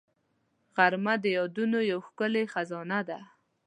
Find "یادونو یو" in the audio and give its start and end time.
1.37-1.99